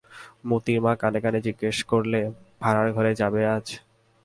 মোতির 0.49 0.79
মা 0.85 0.93
কানে 1.01 1.19
কানে 1.23 1.39
জিজ্ঞাসা 1.47 1.83
করলে, 1.91 2.19
ভাঁড়ারঘরে 2.61 3.11
যাবে 3.21 3.41
আজ? 3.55 3.65